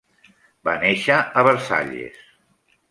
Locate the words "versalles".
1.51-2.21